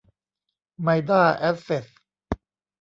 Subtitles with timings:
[0.81, 1.85] ไมด้า แอสเซ็ท